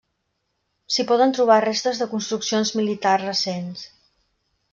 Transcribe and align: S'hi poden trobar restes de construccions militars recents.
S'hi 0.95 1.03
poden 1.11 1.35
trobar 1.39 1.57
restes 1.65 2.01
de 2.03 2.07
construccions 2.15 2.73
militars 2.81 3.27
recents. 3.31 3.87